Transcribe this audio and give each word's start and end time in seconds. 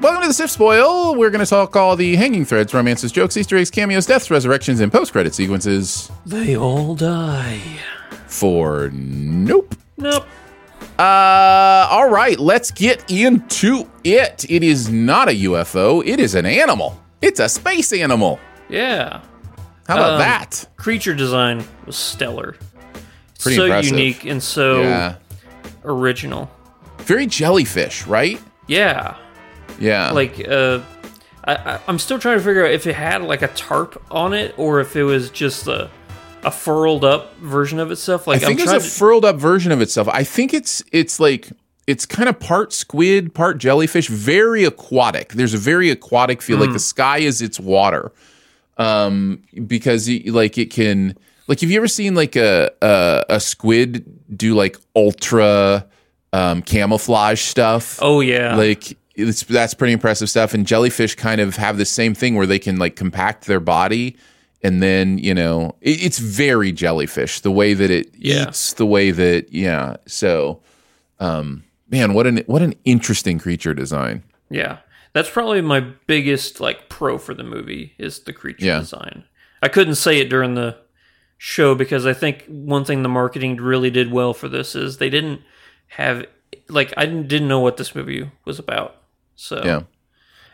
Welcome 0.00 0.22
to 0.22 0.28
the 0.28 0.34
Sif 0.34 0.50
Spoil. 0.50 1.14
We're 1.14 1.28
going 1.30 1.44
to 1.44 1.48
talk 1.50 1.76
all 1.76 1.94
the 1.94 2.16
hanging 2.16 2.46
threads, 2.46 2.72
romances, 2.72 3.12
jokes, 3.12 3.36
Easter 3.36 3.56
eggs, 3.58 3.70
cameos, 3.70 4.06
deaths, 4.06 4.30
resurrections, 4.30 4.80
and 4.80 4.90
post-credit 4.90 5.34
sequences. 5.34 6.10
They 6.24 6.56
all 6.56 6.94
die. 6.94 7.60
For 8.26 8.88
nope. 8.94 9.74
Nope. 9.98 10.26
Uh, 10.98 11.86
all 11.90 12.08
right, 12.08 12.38
let's 12.38 12.70
get 12.70 13.10
into 13.10 13.90
it. 14.04 14.46
It 14.48 14.62
is 14.62 14.88
not 14.88 15.28
a 15.28 15.32
UFO. 15.32 16.02
It 16.06 16.18
is 16.18 16.34
an 16.34 16.46
animal. 16.46 16.98
It's 17.20 17.40
a 17.40 17.48
space 17.48 17.92
animal. 17.92 18.40
Yeah. 18.70 19.20
How 19.86 19.96
about 19.96 20.12
Um, 20.14 20.18
that? 20.20 20.66
Creature 20.76 21.14
design 21.14 21.64
was 21.84 21.96
stellar. 21.96 22.56
Pretty 23.38 23.56
so 23.56 23.64
impressive. 23.64 23.90
unique 23.98 24.24
and 24.24 24.42
so 24.42 24.80
Yeah. 24.82 25.14
original. 25.84 26.50
Very 27.00 27.26
jellyfish, 27.26 28.06
right? 28.06 28.40
Yeah. 28.66 29.14
Yeah. 29.80 30.12
Like 30.12 30.46
uh 30.48 30.80
I, 31.42 31.80
I'm 31.88 31.98
still 31.98 32.18
trying 32.18 32.38
to 32.38 32.44
figure 32.44 32.64
out 32.64 32.70
if 32.70 32.86
it 32.86 32.94
had 32.94 33.22
like 33.22 33.42
a 33.42 33.48
tarp 33.48 34.00
on 34.10 34.34
it 34.34 34.54
or 34.58 34.80
if 34.80 34.94
it 34.94 35.04
was 35.04 35.30
just 35.30 35.66
a 35.66 35.90
a 36.42 36.50
furled 36.50 37.04
up 37.04 37.36
version 37.38 37.78
of 37.80 37.90
itself. 37.90 38.26
Like 38.26 38.42
I 38.42 38.46
think 38.46 38.60
am 38.60 38.74
it's 38.76 38.86
a 38.86 38.88
furled 38.88 39.24
up 39.24 39.36
version 39.36 39.72
of 39.72 39.80
itself. 39.80 40.06
I 40.08 40.22
think 40.24 40.54
it's 40.54 40.82
it's 40.92 41.18
like 41.18 41.50
it's 41.86 42.06
kind 42.06 42.28
of 42.28 42.38
part 42.38 42.72
squid, 42.72 43.34
part 43.34 43.58
jellyfish, 43.58 44.08
very 44.08 44.64
aquatic. 44.64 45.32
There's 45.32 45.54
a 45.54 45.58
very 45.58 45.90
aquatic 45.90 46.40
feel, 46.40 46.56
Hmm. 46.58 46.62
like 46.64 46.72
the 46.72 46.78
sky 46.78 47.18
is 47.18 47.42
its 47.42 47.58
water, 47.58 48.12
um, 48.78 49.42
because 49.66 50.08
like 50.26 50.58
it 50.58 50.70
can. 50.70 51.16
Like, 51.46 51.60
have 51.60 51.70
you 51.70 51.76
ever 51.78 51.88
seen 51.88 52.14
like 52.14 52.36
a 52.36 52.70
a, 52.80 53.24
a 53.28 53.40
squid 53.40 54.04
do 54.36 54.54
like 54.54 54.76
ultra 54.94 55.86
um, 56.32 56.62
camouflage 56.62 57.40
stuff? 57.40 57.98
Oh 58.00 58.20
yeah. 58.20 58.54
like 58.54 58.96
it's 59.28 59.42
that's 59.44 59.74
pretty 59.74 59.92
impressive 59.92 60.28
stuff 60.30 60.54
and 60.54 60.66
jellyfish 60.66 61.14
kind 61.14 61.40
of 61.40 61.56
have 61.56 61.76
the 61.78 61.84
same 61.84 62.14
thing 62.14 62.34
where 62.34 62.46
they 62.46 62.58
can 62.58 62.78
like 62.78 62.96
compact 62.96 63.46
their 63.46 63.60
body 63.60 64.16
and 64.62 64.82
then 64.82 65.18
you 65.18 65.34
know 65.34 65.74
it, 65.80 66.02
it's 66.02 66.18
very 66.18 66.72
jellyfish 66.72 67.40
the 67.40 67.50
way 67.50 67.74
that 67.74 67.90
it 67.90 68.12
Yeah. 68.16 68.48
eats 68.48 68.72
the 68.74 68.86
way 68.86 69.10
that 69.10 69.52
yeah 69.52 69.96
so 70.06 70.60
um 71.18 71.64
man 71.88 72.14
what 72.14 72.26
an 72.26 72.38
what 72.46 72.62
an 72.62 72.74
interesting 72.84 73.38
creature 73.38 73.74
design 73.74 74.22
Yeah. 74.50 74.78
That's 75.12 75.28
probably 75.30 75.60
my 75.60 75.80
biggest 76.06 76.60
like 76.60 76.88
pro 76.88 77.18
for 77.18 77.34
the 77.34 77.42
movie 77.42 77.94
is 77.98 78.20
the 78.20 78.32
creature 78.32 78.64
Yeah. 78.66 78.78
design. 78.78 79.24
I 79.60 79.66
couldn't 79.68 79.96
say 79.96 80.18
it 80.20 80.28
during 80.30 80.54
the 80.54 80.76
show 81.36 81.74
because 81.74 82.06
I 82.06 82.12
think 82.12 82.44
one 82.46 82.84
thing 82.84 83.02
the 83.02 83.08
marketing 83.08 83.56
really 83.56 83.90
did 83.90 84.12
well 84.12 84.32
for 84.34 84.48
this 84.48 84.76
is 84.76 84.98
they 84.98 85.10
didn't 85.10 85.40
have 85.88 86.26
like 86.68 86.94
I 86.96 87.06
didn't, 87.06 87.26
didn't 87.26 87.48
know 87.48 87.58
what 87.58 87.76
this 87.76 87.92
movie 87.94 88.30
was 88.44 88.60
about. 88.60 88.96
So 89.42 89.62
yeah 89.64 89.80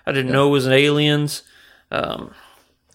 I 0.07 0.13
didn't 0.13 0.31
know 0.31 0.47
it 0.47 0.53
was 0.53 0.67
an 0.67 0.73
aliens. 0.73 1.43
Um, 1.91 2.31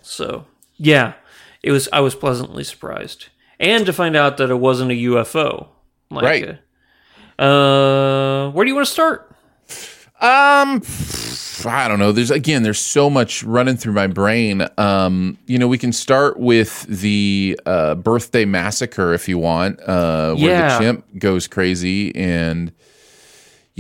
so 0.02 0.46
yeah, 0.78 1.14
it 1.62 1.72
was. 1.72 1.90
I 1.92 2.00
was 2.00 2.16
pleasantly 2.16 2.64
surprised, 2.64 3.28
and 3.60 3.86
to 3.86 3.92
find 3.94 4.16
out 4.16 4.38
that 4.38 4.50
it 4.50 4.56
wasn't 4.60 4.92
a 4.92 4.96
UFO. 4.96 5.68
Like, 6.10 6.24
Right. 6.24 6.60
Uh, 7.38 7.44
uh, 7.44 8.52
where 8.52 8.64
do 8.66 8.70
you 8.70 8.76
want 8.76 8.88
to 8.88 8.94
start? 8.94 9.28
Um, 10.22 10.82
I 11.66 11.88
don't 11.88 12.00
know. 12.00 12.12
There's 12.12 12.32
again, 12.32 12.64
there's 12.64 12.80
so 12.80 13.10
much 13.10 13.44
running 13.44 13.76
through 13.78 13.94
my 13.94 14.08
brain. 14.08 14.66
Um, 14.78 15.38
you 15.48 15.58
know, 15.60 15.68
we 15.68 15.78
can 15.78 15.92
start 15.92 16.40
with 16.40 16.84
the 16.84 17.60
uh, 17.66 17.96
birthday 17.96 18.46
massacre 18.46 19.14
if 19.14 19.28
you 19.28 19.38
want, 19.38 19.80
uh, 19.82 20.36
where 20.36 20.50
Yeah. 20.52 20.78
the 20.78 20.84
chimp 20.84 21.06
goes 21.20 21.48
crazy, 21.48 22.16
and 22.16 22.72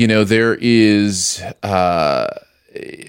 you 0.01 0.07
know 0.07 0.23
there 0.23 0.57
is 0.59 1.43
uh, 1.61 2.27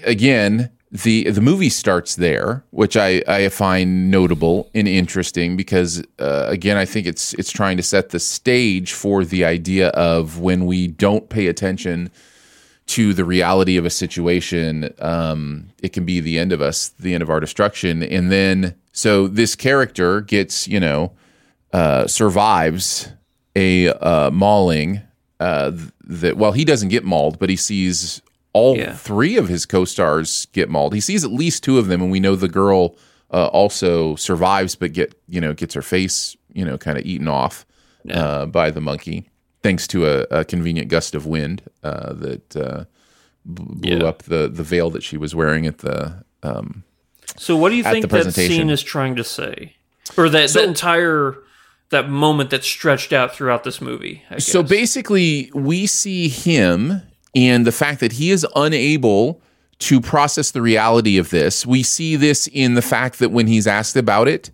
again 0.05 0.69
the 0.91 1.27
the 1.31 1.41
movie 1.41 1.69
starts 1.69 2.17
there, 2.17 2.63
which 2.69 2.95
I 2.95 3.23
I 3.27 3.49
find 3.49 4.11
notable 4.11 4.69
and 4.75 4.87
interesting 4.87 5.57
because 5.57 6.03
uh, 6.19 6.45
again 6.47 6.77
I 6.77 6.85
think 6.85 7.07
it's 7.07 7.33
it's 7.33 7.51
trying 7.51 7.77
to 7.77 7.83
set 7.83 8.09
the 8.09 8.19
stage 8.19 8.93
for 8.93 9.25
the 9.25 9.43
idea 9.43 9.89
of 9.89 10.39
when 10.39 10.67
we 10.67 10.87
don't 10.87 11.29
pay 11.29 11.47
attention 11.47 12.11
to 12.85 13.13
the 13.13 13.25
reality 13.25 13.75
of 13.77 13.85
a 13.85 13.89
situation, 13.89 14.93
um, 14.99 15.69
it 15.81 15.93
can 15.93 16.05
be 16.05 16.19
the 16.19 16.37
end 16.37 16.51
of 16.51 16.61
us, 16.61 16.89
the 16.89 17.13
end 17.13 17.23
of 17.23 17.29
our 17.29 17.39
destruction. 17.39 18.03
And 18.03 18.31
then, 18.31 18.75
so 18.91 19.27
this 19.27 19.55
character 19.55 20.21
gets, 20.21 20.67
you 20.67 20.81
know, 20.81 21.13
uh, 21.71 22.07
survives 22.07 23.07
a 23.55 23.87
uh, 23.87 24.29
mauling. 24.31 25.01
Uh, 25.43 25.71
th- 25.71 25.91
that 26.21 26.37
well, 26.37 26.51
he 26.53 26.63
doesn't 26.65 26.89
get 26.89 27.03
mauled, 27.03 27.37
but 27.39 27.49
he 27.49 27.55
sees 27.57 28.21
all 28.53 28.77
Yeah. 28.77 28.93
three 28.95 29.35
of 29.37 29.47
his 29.49 29.65
co-stars 29.65 30.47
get 30.53 30.69
mauled. 30.69 30.93
He 30.93 31.01
sees 31.01 31.23
at 31.25 31.31
least 31.31 31.63
two 31.63 31.77
of 31.79 31.87
them, 31.87 32.01
and 32.01 32.11
we 32.11 32.19
know 32.19 32.35
the 32.35 32.47
girl 32.61 32.95
uh, 33.31 33.47
also 33.47 34.15
survives, 34.15 34.75
but 34.75 34.93
get 34.93 35.09
you 35.27 35.41
know 35.41 35.53
gets 35.53 35.73
her 35.73 35.81
face 35.81 36.37
you 36.53 36.63
know 36.65 36.77
kind 36.77 36.97
of 36.99 37.05
eaten 37.05 37.27
off 37.27 37.65
uh, 38.09 38.45
by 38.45 38.69
the 38.71 38.79
monkey, 38.81 39.25
thanks 39.63 39.87
to 39.87 40.05
a, 40.07 40.15
a 40.39 40.45
convenient 40.45 40.87
gust 40.87 41.15
of 41.15 41.25
wind 41.25 41.61
uh, 41.83 42.13
that 42.13 42.55
uh, 42.55 42.83
b- 43.53 43.63
blew 43.81 43.97
Yeah. 43.97 44.03
up 44.09 44.23
the 44.23 44.47
the 44.47 44.63
veil 44.63 44.89
that 44.91 45.03
she 45.03 45.17
was 45.17 45.33
wearing 45.35 45.65
at 45.67 45.79
the. 45.79 46.23
Um, 46.43 46.83
So, 47.37 47.57
what 47.57 47.69
do 47.71 47.75
you 47.75 47.83
think 47.83 48.09
that 48.09 48.33
scene 48.33 48.69
is 48.69 48.83
trying 48.83 49.15
to 49.15 49.23
say, 49.23 49.73
or 50.17 50.29
that 50.29 50.49
that 50.53 50.63
entire 50.63 51.35
that 51.93 52.09
moment 52.09 52.49
that's 52.49 52.67
stretched 52.67 53.13
out 53.13 53.33
throughout 53.33 53.63
this 53.63 53.81
movie? 53.81 54.21
I 54.29 54.39
So 54.39 54.61
basically, 54.61 55.49
we 55.55 55.87
see 55.87 56.27
him 56.27 57.01
and 57.33 57.65
the 57.65 57.71
fact 57.71 58.01
that 58.01 58.11
he 58.13 58.29
is 58.29 58.45
unable 58.55 59.41
to 59.79 59.99
process 59.99 60.51
the 60.51 60.61
reality 60.61 61.17
of 61.17 61.29
this. 61.29 61.65
We 61.65 61.83
see 61.83 62.15
this 62.15 62.47
in 62.47 62.75
the 62.75 62.81
fact 62.81 63.19
that 63.19 63.31
when 63.31 63.47
he's 63.47 63.67
asked 63.67 63.95
about 63.95 64.27
it, 64.27 64.51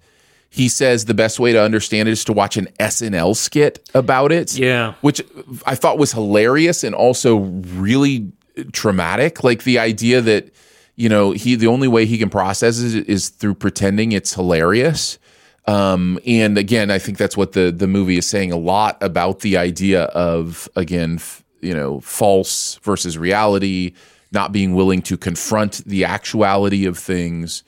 he 0.49 0.67
says 0.67 1.05
the 1.05 1.13
best 1.13 1.39
way 1.39 1.53
to 1.53 1.61
understand 1.61 2.09
it 2.09 2.13
is 2.13 2.23
to 2.25 2.33
watch 2.33 2.57
an 2.57 2.67
SNL 2.79 3.35
skit 3.35 3.87
about 3.93 4.31
it. 4.31 4.57
Yeah. 4.57 4.95
Which 5.01 5.21
I 5.65 5.75
thought 5.75 5.99
was 5.99 6.11
hilarious 6.11 6.83
and 6.83 6.95
also 6.95 7.37
really 7.37 8.31
traumatic. 8.71 9.43
Like 9.43 9.63
the 9.63 9.77
idea 9.77 10.21
that, 10.21 10.51
you 10.95 11.09
know, 11.09 11.31
he 11.31 11.55
the 11.55 11.67
only 11.67 11.87
way 11.87 12.05
he 12.05 12.17
can 12.17 12.29
process 12.29 12.79
it 12.79 13.07
is 13.07 13.29
through 13.29 13.55
pretending 13.55 14.11
it's 14.11 14.33
hilarious. 14.33 15.19
Um, 15.67 16.19
and 16.25 16.57
again, 16.57 16.89
I 16.89 16.99
think 16.99 17.17
that's 17.17 17.37
what 17.37 17.51
the 17.51 17.71
the 17.71 17.87
movie 17.87 18.17
is 18.17 18.27
saying 18.27 18.51
a 18.51 18.57
lot 18.57 18.97
about 19.01 19.41
the 19.41 19.57
idea 19.57 20.03
of 20.05 20.67
again, 20.75 21.15
f- 21.15 21.43
you 21.61 21.73
know, 21.73 21.99
false 21.99 22.79
versus 22.81 23.17
reality, 23.17 23.93
not 24.31 24.51
being 24.51 24.73
willing 24.73 25.01
to 25.03 25.17
confront 25.17 25.85
the 25.85 26.05
actuality 26.05 26.85
of 26.85 26.97
things. 26.97 27.63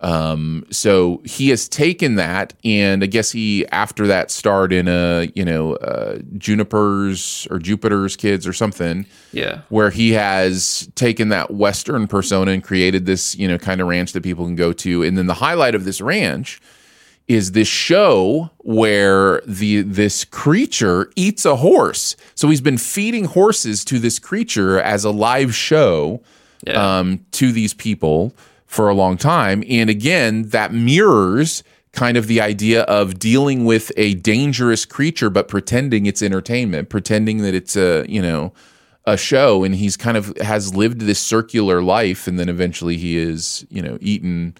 Um, 0.00 0.66
so 0.70 1.22
he 1.24 1.48
has 1.48 1.66
taken 1.66 2.16
that, 2.16 2.52
and 2.62 3.02
I 3.02 3.06
guess 3.06 3.30
he 3.30 3.66
after 3.68 4.06
that 4.08 4.30
starred 4.30 4.72
in 4.72 4.86
a 4.86 5.30
you 5.34 5.44
know 5.44 5.76
uh, 5.76 6.18
Juniper's 6.36 7.46
or 7.50 7.58
Jupiter's 7.58 8.14
Kids 8.16 8.46
or 8.46 8.52
something 8.52 9.06
yeah, 9.32 9.60
where 9.70 9.90
he 9.90 10.12
has 10.12 10.90
taken 10.94 11.30
that 11.30 11.52
Western 11.52 12.06
persona 12.06 12.50
and 12.50 12.62
created 12.62 13.06
this, 13.06 13.34
you 13.36 13.48
know, 13.48 13.56
kind 13.56 13.80
of 13.80 13.86
ranch 13.86 14.12
that 14.12 14.22
people 14.22 14.44
can 14.44 14.56
go 14.56 14.74
to. 14.74 15.02
And 15.02 15.16
then 15.16 15.26
the 15.26 15.34
highlight 15.34 15.74
of 15.74 15.84
this 15.84 16.02
ranch 16.02 16.60
is 17.26 17.52
this 17.52 17.68
show 17.68 18.50
where 18.58 19.40
the 19.46 19.80
this 19.82 20.24
creature 20.24 21.10
eats 21.16 21.44
a 21.46 21.56
horse. 21.56 22.16
So 22.34 22.50
he's 22.50 22.60
been 22.60 22.78
feeding 22.78 23.24
horses 23.24 23.84
to 23.86 23.98
this 23.98 24.18
creature 24.18 24.78
as 24.80 25.04
a 25.04 25.10
live 25.10 25.54
show 25.54 26.22
Yeah. 26.66 26.98
um, 26.98 27.20
to 27.32 27.52
these 27.52 27.72
people 27.74 28.34
for 28.66 28.88
a 28.88 28.94
long 28.94 29.16
time. 29.16 29.62
And 29.68 29.88
again, 29.88 30.48
that 30.50 30.72
mirrors 30.74 31.62
kind 31.92 32.16
of 32.16 32.26
the 32.26 32.40
idea 32.40 32.82
of 32.82 33.18
dealing 33.18 33.64
with 33.64 33.92
a 33.96 34.14
dangerous 34.14 34.84
creature, 34.84 35.30
but 35.30 35.46
pretending 35.48 36.06
it's 36.06 36.22
entertainment, 36.22 36.88
pretending 36.88 37.38
that 37.42 37.54
it's 37.54 37.76
a, 37.76 38.04
you 38.08 38.20
know, 38.20 38.52
a 39.06 39.16
show. 39.16 39.62
And 39.64 39.74
he's 39.76 39.96
kind 39.96 40.16
of 40.16 40.36
has 40.38 40.74
lived 40.74 41.00
this 41.02 41.20
circular 41.20 41.80
life. 41.82 42.26
And 42.26 42.38
then 42.38 42.48
eventually 42.48 42.96
he 42.96 43.16
is, 43.16 43.64
you 43.70 43.80
know, 43.80 43.96
eaten 44.00 44.54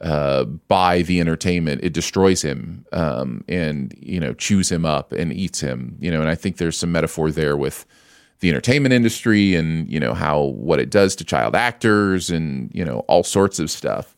uh, 0.00 0.44
by 0.44 1.02
the 1.02 1.20
entertainment. 1.20 1.82
It 1.82 1.92
destroys 1.92 2.42
him 2.42 2.84
um, 2.92 3.44
and, 3.48 3.94
you 3.98 4.20
know, 4.20 4.34
chews 4.34 4.70
him 4.70 4.84
up 4.84 5.12
and 5.12 5.32
eats 5.32 5.60
him, 5.60 5.96
you 6.00 6.10
know, 6.10 6.20
and 6.20 6.28
I 6.28 6.34
think 6.34 6.56
there's 6.56 6.78
some 6.78 6.92
metaphor 6.92 7.30
there 7.30 7.56
with 7.56 7.86
the 8.40 8.50
entertainment 8.50 8.92
industry 8.92 9.54
and, 9.54 9.90
you 9.90 9.98
know, 9.98 10.12
how 10.12 10.40
what 10.40 10.80
it 10.80 10.90
does 10.90 11.16
to 11.16 11.24
child 11.24 11.54
actors 11.54 12.30
and, 12.30 12.70
you 12.74 12.84
know, 12.84 13.00
all 13.08 13.22
sorts 13.22 13.58
of 13.58 13.70
stuff. 13.70 14.14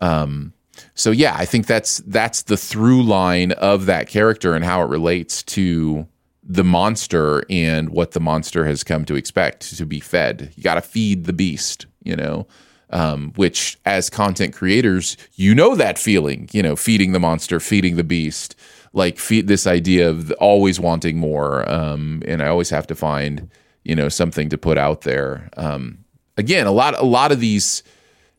Um, 0.00 0.54
so 0.94 1.10
yeah, 1.10 1.34
I 1.36 1.44
think 1.44 1.66
that's 1.66 1.98
that's 2.06 2.42
the 2.42 2.56
through 2.56 3.02
line 3.02 3.52
of 3.52 3.86
that 3.86 4.08
character 4.08 4.54
and 4.54 4.64
how 4.64 4.82
it 4.82 4.88
relates 4.88 5.42
to 5.42 6.06
the 6.42 6.64
monster 6.64 7.44
and 7.50 7.90
what 7.90 8.12
the 8.12 8.20
monster 8.20 8.64
has 8.64 8.82
come 8.82 9.04
to 9.04 9.16
expect 9.16 9.76
to 9.76 9.84
be 9.84 10.00
fed. 10.00 10.52
You 10.56 10.62
got 10.62 10.76
to 10.76 10.80
feed 10.80 11.24
the 11.24 11.32
beast, 11.32 11.86
you 12.02 12.16
know. 12.16 12.46
Um, 12.90 13.34
which, 13.36 13.78
as 13.84 14.08
content 14.08 14.54
creators, 14.54 15.18
you 15.34 15.54
know 15.54 15.74
that 15.74 15.98
feeling, 15.98 16.48
you 16.52 16.62
know, 16.62 16.74
feeding 16.74 17.12
the 17.12 17.20
monster, 17.20 17.60
feeding 17.60 17.96
the 17.96 18.04
beast, 18.04 18.56
like 18.94 19.18
feed 19.18 19.46
this 19.46 19.66
idea 19.66 20.08
of 20.08 20.30
always 20.40 20.80
wanting 20.80 21.18
more. 21.18 21.70
Um, 21.70 22.22
and 22.26 22.42
I 22.42 22.48
always 22.48 22.70
have 22.70 22.86
to 22.86 22.94
find, 22.94 23.50
you 23.84 23.94
know, 23.94 24.08
something 24.08 24.48
to 24.48 24.56
put 24.56 24.78
out 24.78 25.02
there. 25.02 25.50
Um, 25.58 25.98
again, 26.38 26.66
a 26.66 26.72
lot, 26.72 26.98
a 26.98 27.04
lot 27.04 27.30
of 27.30 27.40
these 27.40 27.82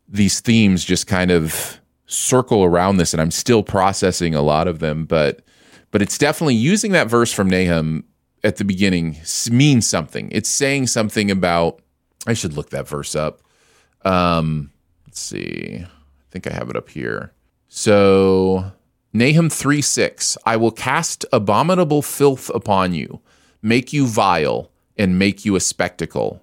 these 0.10 0.40
themes 0.40 0.84
just 0.84 1.08
kind 1.08 1.32
of 1.32 1.80
circle 2.08 2.64
around 2.64 2.98
this 2.98 3.14
and 3.14 3.22
I'm 3.22 3.32
still 3.32 3.62
processing 3.62 4.34
a 4.34 4.42
lot 4.42 4.68
of 4.68 4.80
them 4.80 5.06
but 5.06 5.42
but 5.92 6.02
it's 6.02 6.18
definitely 6.18 6.56
using 6.56 6.92
that 6.94 7.08
verse 7.08 7.32
from 7.32 7.50
Nahum 7.50 8.04
at 8.44 8.58
the 8.58 8.66
beginning 8.66 9.18
means 9.52 9.88
something 9.88 10.30
it's 10.32 10.50
saying 10.50 10.88
something 10.88 11.30
about 11.30 11.82
I 12.26 12.34
should 12.34 12.54
look 12.54 12.72
that 12.72 12.88
verse 12.88 13.16
up 13.16 13.42
um 14.04 14.72
let's 15.06 15.20
see 15.20 15.84
I 15.84 16.32
think 16.32 16.48
I 16.48 16.54
have 16.54 16.70
it 16.70 16.76
up 16.76 16.90
here 16.90 17.34
so 17.68 18.72
Nahum 19.14 19.50
3 19.50 19.82
6 19.82 20.38
I 20.46 20.56
will 20.58 20.72
cast 20.72 21.26
abominable 21.32 22.02
filth 22.02 22.50
upon 22.50 22.94
you 22.94 23.20
make 23.62 23.92
you 23.94 24.08
vile 24.08 24.72
and 24.98 25.20
make 25.20 25.46
you 25.46 25.56
a 25.56 25.60
spectacle 25.60 26.42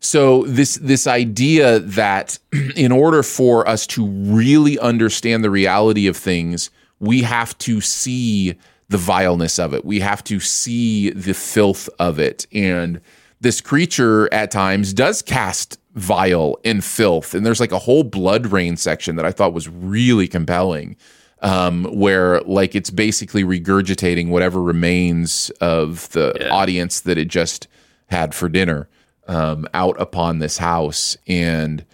so 0.00 0.44
this 0.44 0.76
this 0.76 1.06
idea 1.06 1.80
that 1.80 2.38
in 2.76 2.92
order 2.92 3.22
for 3.22 3.68
us 3.68 3.86
to 3.88 4.06
really 4.06 4.78
understand 4.78 5.42
the 5.42 5.50
reality 5.50 6.06
of 6.06 6.16
things, 6.16 6.70
we 7.00 7.22
have 7.22 7.56
to 7.58 7.80
see 7.80 8.56
the 8.88 8.98
vileness 8.98 9.58
of 9.58 9.74
it. 9.74 9.84
We 9.84 10.00
have 10.00 10.24
to 10.24 10.40
see 10.40 11.10
the 11.10 11.34
filth 11.34 11.90
of 11.98 12.18
it. 12.18 12.46
And 12.52 13.00
this 13.40 13.60
creature 13.60 14.32
at 14.32 14.50
times 14.50 14.94
does 14.94 15.20
cast 15.20 15.78
vile 15.98 16.56
and 16.64 16.84
filth. 16.84 17.34
And 17.34 17.44
there's 17.44 17.60
like 17.60 17.72
a 17.72 17.78
whole 17.78 18.04
blood 18.04 18.46
rain 18.46 18.76
section 18.76 19.16
that 19.16 19.26
I 19.26 19.32
thought 19.32 19.52
was 19.52 19.68
really 19.68 20.28
compelling. 20.28 20.96
Um, 21.40 21.84
where 21.84 22.40
like 22.40 22.74
it's 22.74 22.90
basically 22.90 23.44
regurgitating 23.44 24.28
whatever 24.28 24.60
remains 24.60 25.50
of 25.60 26.08
the 26.08 26.50
audience 26.50 26.98
that 27.02 27.16
it 27.16 27.28
just 27.28 27.68
had 28.08 28.34
for 28.34 28.48
dinner 28.48 28.88
um, 29.28 29.68
out 29.72 30.00
upon 30.00 30.40
this 30.40 30.58
house. 30.58 31.16
And 31.28 31.84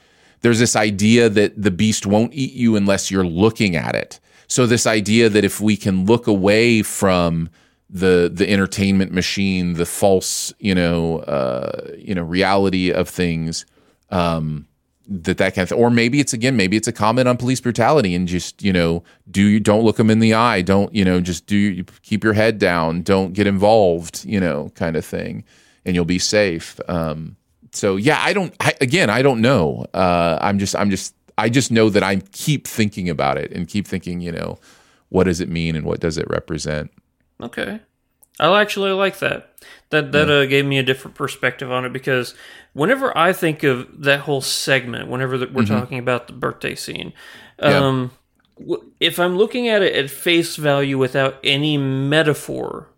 there's 0.40 0.60
this 0.60 0.76
idea 0.76 1.28
that 1.28 1.60
the 1.60 1.70
beast 1.70 2.06
won't 2.06 2.32
eat 2.32 2.54
you 2.54 2.76
unless 2.76 3.10
you're 3.10 3.26
looking 3.26 3.76
at 3.76 3.94
it. 3.94 4.20
So 4.46 4.66
this 4.66 4.86
idea 4.86 5.28
that 5.28 5.44
if 5.44 5.60
we 5.60 5.76
can 5.76 6.06
look 6.06 6.26
away 6.26 6.82
from 6.82 7.50
the 7.90 8.30
the 8.32 8.50
entertainment 8.50 9.12
machine, 9.12 9.74
the 9.74 9.86
false, 9.86 10.52
you 10.58 10.74
know, 10.74 11.18
uh, 11.20 11.92
you 11.98 12.14
know, 12.14 12.22
reality 12.22 12.90
of 12.90 13.08
things, 13.08 13.66
um, 14.10 14.66
that 15.06 15.38
that 15.38 15.54
kind 15.54 15.70
of. 15.70 15.78
Or 15.78 15.90
maybe 15.90 16.20
it's 16.20 16.32
again, 16.32 16.56
maybe 16.56 16.76
it's 16.76 16.88
a 16.88 16.92
comment 16.92 17.28
on 17.28 17.36
police 17.36 17.60
brutality 17.60 18.14
and 18.14 18.26
just 18.28 18.62
you 18.62 18.72
know, 18.72 19.02
do 19.30 19.42
you 19.42 19.60
don't 19.60 19.84
look 19.84 19.96
them 19.96 20.10
in 20.10 20.18
the 20.18 20.34
eye, 20.34 20.62
don't 20.62 20.94
you 20.94 21.04
know, 21.04 21.20
just 21.20 21.46
do 21.46 21.84
keep 22.02 22.24
your 22.24 22.34
head 22.34 22.58
down, 22.58 23.02
don't 23.02 23.32
get 23.32 23.46
involved, 23.46 24.24
you 24.24 24.40
know, 24.40 24.70
kind 24.74 24.96
of 24.96 25.04
thing 25.04 25.44
and 25.84 25.94
you'll 25.94 26.04
be 26.04 26.18
safe. 26.18 26.80
Um, 26.88 27.36
so 27.72 27.96
yeah, 27.96 28.20
I 28.20 28.32
don't. 28.32 28.54
I, 28.60 28.74
again, 28.80 29.10
I 29.10 29.22
don't 29.22 29.40
know. 29.40 29.86
Uh, 29.92 30.38
I'm 30.40 30.58
just. 30.58 30.74
I'm 30.76 30.90
just. 30.90 31.14
I 31.36 31.48
just 31.48 31.72
know 31.72 31.90
that 31.90 32.02
I 32.02 32.16
keep 32.32 32.68
thinking 32.68 33.10
about 33.10 33.36
it 33.36 33.50
and 33.50 33.66
keep 33.66 33.86
thinking. 33.86 34.20
You 34.20 34.32
know, 34.32 34.58
what 35.08 35.24
does 35.24 35.40
it 35.40 35.48
mean 35.48 35.76
and 35.76 35.84
what 35.84 36.00
does 36.00 36.16
it 36.16 36.28
represent? 36.28 36.92
Okay. 37.40 37.80
I 38.40 38.60
actually 38.60 38.90
like 38.92 39.19
that. 39.20 39.50
That 39.90 40.12
that 40.12 40.28
uh, 40.31 40.46
gave 40.46 40.64
me 40.64 40.78
a 40.78 40.82
different 40.82 41.14
perspective 41.14 41.70
on 41.70 41.84
it 41.84 41.92
because 41.92 42.34
whenever 42.72 43.16
I 43.16 43.32
think 43.32 43.62
of 43.62 44.02
that 44.02 44.20
whole 44.20 44.40
segment, 44.40 45.08
whenever 45.08 45.38
that 45.38 45.52
we're 45.52 45.64
talking 45.64 45.98
about 45.98 46.26
the 46.26 46.32
birthday 46.32 46.75
scene, 46.75 47.12
um, 47.60 48.10
w- 48.58 48.90
if 48.98 49.19
I'm 49.20 49.36
looking 49.36 49.69
at 49.69 49.82
it 49.82 49.94
at 49.94 50.10
face 50.10 50.56
value 50.56 50.98
without 50.98 51.38
any 51.44 51.76
metaphor, 51.78 52.88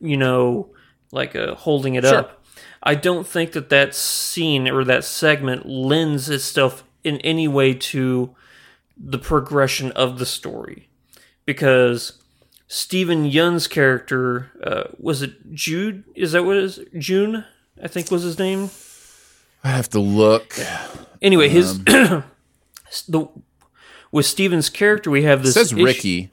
you 0.00 0.16
know, 0.16 0.70
like 1.10 1.34
uh, 1.34 1.54
holding 1.56 1.94
it 1.96 2.04
Sure. 2.04 2.18
up, 2.20 2.44
I 2.82 2.94
don't 2.94 3.26
think 3.26 3.52
that 3.52 3.70
that 3.70 3.94
scene 3.94 4.68
or 4.68 4.84
that 4.84 5.02
segment 5.04 5.66
lends 5.66 6.30
itself 6.30 6.84
in 7.02 7.16
any 7.22 7.48
way 7.48 7.74
to 7.74 8.34
the 8.96 9.18
progression 9.18 9.90
of 9.92 10.18
the 10.18 10.26
story 10.26 10.88
because 11.44 12.17
Steven 12.68 13.24
Yeun's 13.24 13.66
character 13.66 14.50
uh, 14.62 14.84
was 14.98 15.22
it 15.22 15.52
Jude? 15.54 16.04
Is 16.14 16.32
that 16.32 16.44
what 16.44 16.56
it 16.56 16.64
is? 16.64 16.80
June, 16.98 17.44
I 17.82 17.88
think 17.88 18.10
was 18.10 18.22
his 18.22 18.38
name. 18.38 18.70
I 19.64 19.68
have 19.68 19.88
to 19.90 19.98
look. 20.00 20.54
Anyway, 21.22 21.48
his 21.48 21.72
Um, 21.72 21.82
the 23.08 23.26
with 24.12 24.26
Steven's 24.26 24.68
character, 24.70 25.10
we 25.10 25.22
have 25.24 25.42
this. 25.42 25.54
says 25.54 25.72
issue- 25.72 25.84
Ricky. 25.84 26.30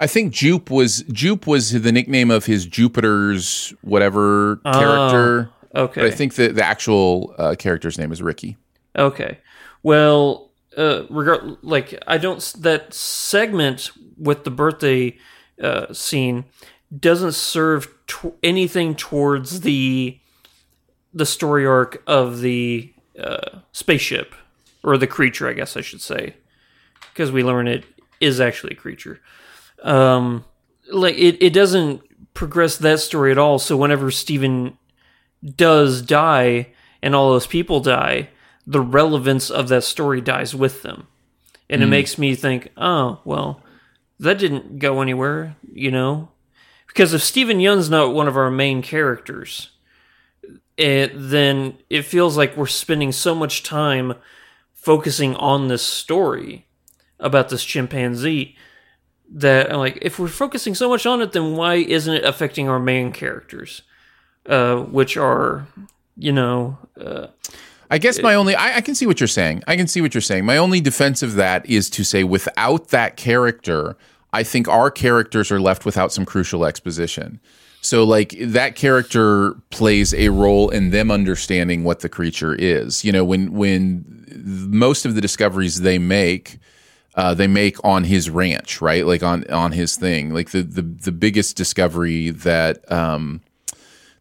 I 0.00 0.08
think 0.08 0.32
Jupe 0.32 0.68
was 0.68 1.04
Jupe 1.12 1.46
was 1.46 1.70
the 1.70 1.92
nickname 1.92 2.32
of 2.32 2.44
his 2.46 2.66
Jupiter's 2.66 3.72
whatever 3.82 4.56
character. 4.64 5.50
Okay, 5.76 6.00
But 6.02 6.10
I 6.12 6.14
think 6.14 6.34
the 6.34 6.48
the 6.48 6.64
actual 6.64 7.34
uh, 7.38 7.54
character's 7.56 7.98
name 7.98 8.10
is 8.10 8.20
Ricky. 8.20 8.56
Okay. 8.96 9.38
Well, 9.84 10.50
uh, 10.76 11.04
regard 11.08 11.56
like 11.62 12.02
I 12.08 12.18
don't 12.18 12.40
that 12.58 12.92
segment 12.92 13.92
with 14.18 14.42
the 14.42 14.50
birthday 14.50 15.16
uh, 15.62 15.92
scene 15.92 16.44
doesn't 16.98 17.32
serve 17.32 17.88
to- 18.06 18.34
anything 18.42 18.94
towards 18.94 19.60
the 19.60 20.18
the 21.14 21.26
story 21.26 21.66
arc 21.66 22.02
of 22.06 22.40
the 22.40 22.92
uh, 23.18 23.58
spaceship 23.72 24.34
or 24.82 24.96
the 24.96 25.06
creature, 25.06 25.48
I 25.48 25.52
guess 25.52 25.76
I 25.76 25.82
should 25.82 26.00
say, 26.00 26.34
because 27.12 27.30
we 27.30 27.42
learn 27.42 27.68
it 27.68 27.84
is 28.20 28.40
actually 28.40 28.72
a 28.72 28.76
creature. 28.76 29.20
Um, 29.82 30.44
like 30.90 31.16
it, 31.16 31.42
it 31.42 31.52
doesn't 31.52 32.02
progress 32.34 32.78
that 32.78 33.00
story 33.00 33.30
at 33.30 33.38
all. 33.38 33.58
So 33.58 33.76
whenever 33.76 34.10
Steven 34.10 34.78
does 35.44 36.02
die 36.02 36.68
and 37.02 37.14
all 37.14 37.30
those 37.30 37.46
people 37.46 37.80
die, 37.80 38.30
the 38.66 38.80
relevance 38.80 39.50
of 39.50 39.68
that 39.68 39.84
story 39.84 40.20
dies 40.20 40.54
with 40.54 40.82
them. 40.82 41.08
And 41.68 41.82
it 41.82 41.86
makes 41.86 42.18
me 42.18 42.34
think, 42.34 42.70
oh, 42.76 43.20
well, 43.24 43.61
that 44.22 44.38
didn't 44.38 44.78
go 44.78 45.00
anywhere, 45.00 45.56
you 45.72 45.90
know? 45.90 46.28
Because 46.86 47.12
if 47.12 47.22
Steven 47.22 47.58
Yeun's 47.60 47.90
not 47.90 48.14
one 48.14 48.28
of 48.28 48.36
our 48.36 48.50
main 48.50 48.82
characters, 48.82 49.70
it, 50.76 51.12
then 51.14 51.78
it 51.90 52.02
feels 52.02 52.36
like 52.36 52.56
we're 52.56 52.66
spending 52.66 53.12
so 53.12 53.34
much 53.34 53.62
time 53.62 54.14
focusing 54.72 55.34
on 55.36 55.68
this 55.68 55.82
story 55.82 56.66
about 57.18 57.48
this 57.48 57.64
chimpanzee 57.64 58.56
that 59.28 59.72
I'm 59.72 59.78
like, 59.78 59.98
if 60.02 60.18
we're 60.18 60.28
focusing 60.28 60.74
so 60.74 60.88
much 60.88 61.06
on 61.06 61.22
it, 61.22 61.32
then 61.32 61.56
why 61.56 61.76
isn't 61.76 62.14
it 62.14 62.24
affecting 62.24 62.68
our 62.68 62.78
main 62.78 63.12
characters? 63.12 63.82
Uh, 64.46 64.76
which 64.82 65.16
are, 65.16 65.66
you 66.16 66.32
know, 66.32 66.78
uh, 67.00 67.28
I 67.92 67.98
guess 67.98 68.22
my 68.22 68.34
only 68.34 68.54
I, 68.54 68.78
I 68.78 68.80
can 68.80 68.94
see 68.94 69.06
what 69.06 69.20
you're 69.20 69.26
saying. 69.26 69.62
I 69.66 69.76
can 69.76 69.86
see 69.86 70.00
what 70.00 70.14
you're 70.14 70.22
saying. 70.22 70.46
My 70.46 70.56
only 70.56 70.80
defense 70.80 71.22
of 71.22 71.34
that 71.34 71.66
is 71.66 71.90
to 71.90 72.04
say 72.04 72.24
without 72.24 72.88
that 72.88 73.18
character, 73.18 73.96
I 74.32 74.42
think 74.42 74.68
our 74.68 74.90
characters 74.90 75.50
are 75.50 75.60
left 75.60 75.84
without 75.84 76.12
some 76.12 76.24
crucial 76.24 76.64
exposition. 76.64 77.40
So 77.82 78.04
like 78.04 78.36
that 78.38 78.76
character 78.76 79.54
plays 79.70 80.14
a 80.14 80.28
role 80.28 80.70
in 80.70 80.90
them 80.90 81.10
understanding 81.10 81.82
what 81.82 82.00
the 82.00 82.08
creature 82.08 82.54
is. 82.54 83.04
You 83.04 83.10
know, 83.12 83.24
when 83.24 83.52
when 83.52 84.24
most 84.68 85.04
of 85.04 85.14
the 85.14 85.20
discoveries 85.20 85.80
they 85.80 85.98
make 85.98 86.58
uh, 87.14 87.34
they 87.34 87.46
make 87.46 87.82
on 87.84 88.04
his 88.04 88.30
ranch, 88.30 88.80
right? 88.80 89.04
Like 89.04 89.22
on 89.22 89.48
on 89.50 89.72
his 89.72 89.96
thing. 89.96 90.32
Like 90.32 90.50
the 90.50 90.62
the 90.62 90.82
the 90.82 91.12
biggest 91.12 91.56
discovery 91.56 92.30
that 92.30 92.90
um, 92.90 93.42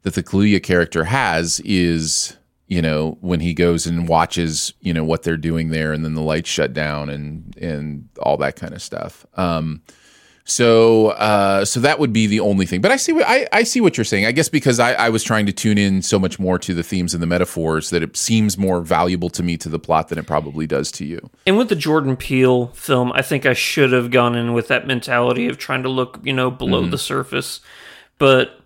that 0.01 0.15
the 0.15 0.23
Kaluuya 0.23 0.61
character 0.61 1.05
has 1.05 1.61
is 1.63 2.35
you 2.67 2.81
know 2.81 3.17
when 3.21 3.39
he 3.39 3.53
goes 3.53 3.85
and 3.85 4.07
watches 4.07 4.73
you 4.81 4.93
know 4.93 5.05
what 5.05 5.23
they're 5.23 5.37
doing 5.37 5.69
there, 5.69 5.93
and 5.93 6.03
then 6.03 6.15
the 6.15 6.21
lights 6.21 6.49
shut 6.49 6.73
down 6.73 7.09
and 7.09 7.55
and 7.57 8.09
all 8.19 8.37
that 8.37 8.55
kind 8.55 8.73
of 8.73 8.81
stuff. 8.81 9.25
Um, 9.35 9.83
so, 10.43 11.09
uh, 11.09 11.65
so 11.65 11.79
that 11.81 11.99
would 11.99 12.11
be 12.11 12.27
the 12.27 12.39
only 12.39 12.65
thing. 12.65 12.81
But 12.81 12.91
I 12.91 12.95
see 12.95 13.13
what 13.13 13.25
I, 13.27 13.47
I 13.51 13.63
see 13.63 13.79
what 13.79 13.97
you're 13.97 14.05
saying. 14.05 14.25
I 14.25 14.31
guess 14.31 14.49
because 14.49 14.79
I, 14.79 14.93
I 14.93 15.09
was 15.09 15.23
trying 15.23 15.45
to 15.45 15.51
tune 15.51 15.77
in 15.77 16.01
so 16.01 16.17
much 16.17 16.39
more 16.39 16.57
to 16.59 16.73
the 16.73 16.83
themes 16.83 17.13
and 17.13 17.21
the 17.21 17.27
metaphors 17.27 17.89
that 17.91 18.01
it 18.01 18.17
seems 18.17 18.57
more 18.57 18.81
valuable 18.81 19.29
to 19.29 19.43
me 19.43 19.57
to 19.57 19.69
the 19.69 19.79
plot 19.79 20.09
than 20.09 20.17
it 20.17 20.25
probably 20.25 20.65
does 20.65 20.91
to 20.93 21.05
you. 21.05 21.29
And 21.45 21.57
with 21.57 21.69
the 21.69 21.75
Jordan 21.75 22.17
Peele 22.17 22.67
film, 22.67 23.11
I 23.13 23.21
think 23.21 23.45
I 23.45 23.53
should 23.53 23.91
have 23.91 24.11
gone 24.11 24.35
in 24.35 24.53
with 24.53 24.67
that 24.69 24.87
mentality 24.87 25.47
of 25.47 25.57
trying 25.57 25.83
to 25.83 25.89
look, 25.89 26.19
you 26.23 26.33
know, 26.33 26.49
below 26.49 26.85
the 26.85 26.97
surface. 26.97 27.61
But 28.17 28.59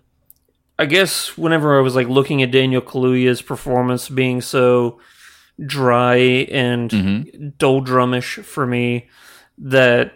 I 0.78 0.86
guess 0.86 1.36
whenever 1.38 1.78
I 1.78 1.82
was 1.82 1.94
like 1.94 2.08
looking 2.08 2.42
at 2.42 2.50
Daniel 2.50 2.82
Kaluuya's 2.82 3.42
performance 3.42 4.08
being 4.08 4.40
so 4.40 4.98
dry 5.64 6.16
and 6.16 6.90
doldrumish 7.58 8.44
for 8.44 8.66
me, 8.66 9.08
that 9.58 10.12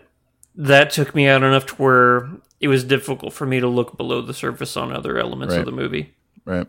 that 0.61 0.91
took 0.91 1.15
me 1.15 1.27
out 1.27 1.43
enough 1.43 1.67
to 1.67 1.75
where 1.77 2.29
it 2.61 2.69
was 2.69 2.85
difficult 2.85 3.33
for 3.33 3.47
me 3.47 3.61
to 3.61 3.67
look 3.67 3.97
below 3.97 4.21
the 4.21 4.35
surface 4.35 4.77
on 4.77 4.93
other 4.93 5.19
elements 5.19 5.53
Right. 5.55 5.61
of 5.61 5.67
the 5.67 5.73
movie. 5.73 6.13
Right. 6.45 6.67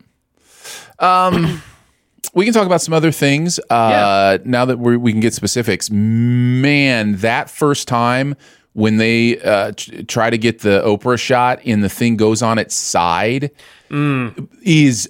Um, 1.00 1.62
we 2.34 2.46
can 2.46 2.54
talk 2.54 2.66
about 2.66 2.82
some 2.82 2.94
other 2.94 3.12
things. 3.12 3.60
Uh, 3.70 4.38
now 4.46 4.64
that 4.66 4.80
we 4.80 4.96
we 4.96 5.12
can 5.12 5.20
get 5.20 5.34
specifics, 5.34 5.90
man, 5.92 7.18
that 7.18 7.50
first 7.50 7.88
time 7.88 8.36
when 8.74 8.96
they 8.98 9.38
uh, 9.42 9.74
t- 9.76 10.04
try 10.04 10.30
to 10.30 10.38
get 10.38 10.60
the 10.60 10.82
Oprah 10.86 11.20
shot 11.20 11.60
and 11.66 11.84
the 11.84 11.90
thing 11.90 12.16
goes 12.16 12.42
on 12.42 12.58
its 12.58 12.74
side 12.74 13.52
mm. 13.90 14.48
is 14.64 15.10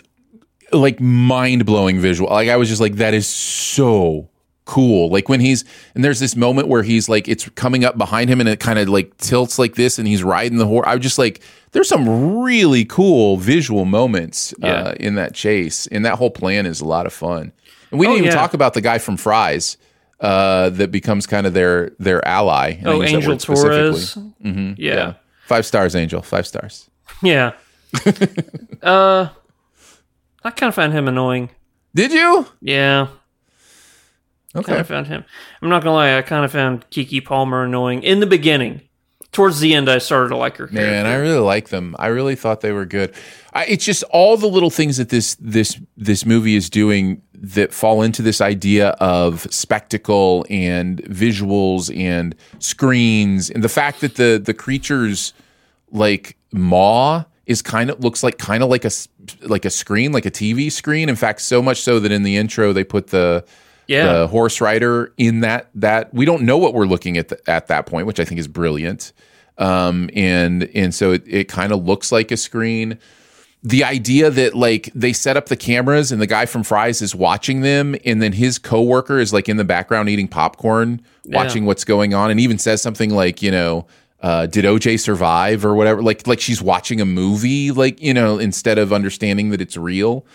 like 0.71 0.99
mind 0.99 1.67
blowing 1.67 1.99
visual. 1.99 2.31
Like 2.31 2.49
I 2.49 2.55
was 2.55 2.69
just 2.69 2.81
like, 2.81 2.95
that 2.95 3.13
is 3.13 3.27
so 3.27 4.30
cool. 4.71 5.09
Like 5.09 5.29
when 5.29 5.39
he's 5.39 5.63
and 5.95 6.03
there's 6.03 6.19
this 6.19 6.35
moment 6.35 6.67
where 6.67 6.83
he's 6.83 7.07
like, 7.09 7.27
it's 7.27 7.47
coming 7.49 7.83
up 7.85 7.97
behind 7.97 8.29
him 8.29 8.39
and 8.39 8.47
it 8.49 8.59
kind 8.59 8.79
of 8.79 8.87
like 8.89 9.15
tilts 9.17 9.59
like 9.59 9.75
this, 9.75 9.99
and 9.99 10.07
he's 10.07 10.23
riding 10.23 10.57
the 10.57 10.65
horse. 10.67 10.85
I 10.87 10.95
was 10.95 11.03
just 11.03 11.17
like, 11.17 11.41
there's 11.71 11.87
some 11.89 12.39
really 12.41 12.85
cool 12.85 13.37
visual 13.37 13.85
moments 13.85 14.53
uh, 14.63 14.93
in 14.99 15.15
that 15.15 15.33
chase, 15.33 15.87
and 15.87 16.05
that 16.05 16.15
whole 16.15 16.31
plan 16.31 16.65
is 16.65 16.81
a 16.81 16.85
lot 16.85 17.05
of 17.05 17.13
fun. 17.13 17.51
And 17.91 17.99
we 17.99 18.05
didn't 18.07 18.13
Oh, 18.15 18.17
even 18.19 18.29
yeah. 18.29 18.35
talk 18.35 18.53
about 18.53 18.73
the 18.73 18.81
guy 18.81 18.97
from 18.97 19.17
Fry's. 19.17 19.77
Uh, 20.19 20.69
that 20.69 20.91
becomes 20.91 21.25
kind 21.25 21.47
of 21.47 21.53
their 21.55 21.89
their 21.97 22.25
ally. 22.27 22.73
And 22.77 22.87
Oh, 22.87 23.01
Angel 23.03 23.31
word 23.31 23.41
specifically. 23.41 23.79
Torres. 24.43 24.77
Yeah. 24.77 25.13
Five 25.47 25.65
stars, 25.65 25.95
Angel. 25.95 26.21
Five 26.21 26.45
stars. 26.45 26.89
Yeah. 27.23 27.53
uh, 28.83 29.29
I 30.43 30.51
kind 30.51 30.69
of 30.69 30.75
found 30.75 30.93
him 30.93 31.07
annoying. 31.07 31.49
Did 31.95 32.11
you? 32.13 32.45
Yeah. 32.61 33.07
Kind 34.53 34.65
Okay. 34.69 34.79
of 34.79 34.87
found 34.87 35.07
him. 35.07 35.23
I'm 35.61 35.69
not 35.69 35.83
gonna 35.83 35.95
lie. 35.95 36.17
I 36.17 36.21
kind 36.21 36.43
of 36.45 36.51
found 36.51 36.85
Keke 36.91 37.23
Palmer 37.23 37.63
annoying 37.63 38.03
in 38.03 38.19
the 38.19 38.27
beginning. 38.27 38.81
Towards 39.31 39.61
the 39.61 39.73
end, 39.73 39.89
I 39.89 39.99
started 39.99 40.27
to 40.29 40.35
like 40.35 40.57
her. 40.57 40.67
Man, 40.73 41.05
I 41.05 41.13
really 41.15 41.39
like 41.39 41.69
them. 41.69 41.95
I 41.97 42.07
really 42.07 42.35
thought 42.35 42.59
they 42.59 42.73
were 42.73 42.85
good. 42.85 43.13
I, 43.53 43.63
it's 43.65 43.85
just 43.85 44.03
all 44.09 44.35
the 44.35 44.47
little 44.47 44.69
things 44.69 44.97
that 44.97 45.07
this 45.07 45.35
this 45.39 45.79
this 45.95 46.25
movie 46.25 46.55
is 46.55 46.69
doing 46.69 47.21
that 47.33 47.73
fall 47.73 48.01
into 48.01 48.21
this 48.21 48.41
idea 48.41 48.89
of 48.99 49.47
spectacle 49.49 50.45
and 50.49 51.01
visuals 51.03 51.95
and 51.97 52.35
screens 52.59 53.49
and 53.49 53.63
the 53.63 53.69
fact 53.69 54.01
that 54.01 54.15
the 54.15 54.39
the 54.43 54.53
creatures 54.53 55.33
like 55.91 56.35
maw 56.51 57.23
is 57.45 57.61
kind 57.61 57.89
of 57.89 58.03
looks 58.03 58.23
like 58.23 58.37
kind 58.37 58.61
of 58.63 58.69
like 58.69 58.83
a 58.85 58.91
like 59.43 59.63
a 59.65 59.69
screen 59.69 60.11
like 60.11 60.25
a 60.25 60.31
TV 60.31 60.69
screen. 60.69 61.07
In 61.07 61.15
fact, 61.15 61.39
so 61.41 61.61
much 61.61 61.79
so 61.81 62.01
that 62.01 62.11
in 62.11 62.23
the 62.23 62.35
intro 62.35 62.73
they 62.73 62.83
put 62.83 63.07
the 63.07 63.45
Yeah. 63.91 64.13
the 64.13 64.27
horse 64.27 64.61
rider 64.61 65.13
in 65.17 65.41
that 65.41 65.69
that 65.75 66.13
we 66.13 66.25
don't 66.25 66.43
know 66.43 66.57
what 66.57 66.73
we're 66.73 66.85
looking 66.85 67.17
at 67.17 67.27
the, 67.29 67.49
at 67.49 67.67
that 67.67 67.85
point, 67.85 68.07
which 68.07 68.19
I 68.19 68.25
think 68.25 68.39
is 68.39 68.47
brilliant. 68.47 69.13
Um, 69.57 70.09
and 70.15 70.63
and 70.73 70.93
so 70.93 71.11
it, 71.11 71.23
it 71.27 71.47
kind 71.47 71.71
of 71.71 71.83
looks 71.85 72.11
like 72.11 72.31
a 72.31 72.37
screen. 72.37 72.97
The 73.63 73.83
idea 73.83 74.31
that 74.31 74.55
like 74.55 74.89
they 74.95 75.13
set 75.13 75.37
up 75.37 75.47
the 75.47 75.55
cameras 75.55 76.11
and 76.11 76.19
the 76.19 76.25
guy 76.25 76.47
from 76.47 76.63
Fry's 76.63 77.01
is 77.01 77.13
watching 77.13 77.61
them, 77.61 77.95
and 78.05 78.21
then 78.21 78.33
his 78.33 78.57
coworker 78.57 79.19
is 79.19 79.33
like 79.33 79.47
in 79.47 79.57
the 79.57 79.63
background 79.63 80.09
eating 80.09 80.27
popcorn, 80.27 81.01
watching 81.25 81.65
what's 81.65 81.83
going 81.83 82.13
on, 82.15 82.31
and 82.31 82.39
even 82.39 82.57
says 82.57 82.81
something 82.81 83.11
like, 83.11 83.43
you 83.43 83.51
know, 83.51 83.85
uh, 84.21 84.47
did 84.47 84.65
OJ 84.65 84.99
survive 84.99 85.63
or 85.63 85.75
whatever? 85.75 86.01
Like 86.01 86.25
like 86.25 86.39
she's 86.39 86.61
watching 86.61 87.01
a 87.01 87.05
movie, 87.05 87.71
like 87.71 88.01
you 88.01 88.15
know, 88.15 88.39
instead 88.39 88.79
of 88.79 88.91
understanding 88.91 89.51
that 89.51 89.61
it's 89.61 89.77
real 89.77 90.25